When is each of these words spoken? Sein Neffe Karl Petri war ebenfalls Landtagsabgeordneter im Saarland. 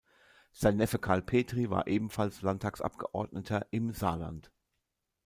Sein 0.51 0.77
Neffe 0.77 0.97
Karl 0.97 1.21
Petri 1.21 1.69
war 1.69 1.85
ebenfalls 1.85 2.41
Landtagsabgeordneter 2.41 3.67
im 3.69 3.91
Saarland. 3.93 4.49